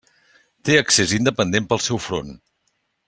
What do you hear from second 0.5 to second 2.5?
Té accés independent pel seu front.